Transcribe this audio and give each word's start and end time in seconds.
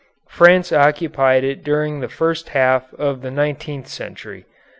France 0.31 0.71
occupied 0.71 1.43
it 1.43 1.63
during 1.63 1.99
the 1.99 2.09
first 2.09 2.49
half 2.57 2.91
of 2.95 3.21
the 3.21 3.29
nineteenth 3.29 3.85
century. 3.87 4.45